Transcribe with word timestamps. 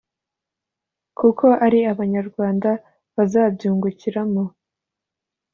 kuko 1.19 1.45
ari 1.65 1.79
Abanyarwanda 1.93 2.69
bazabyungukiramo 3.15 4.43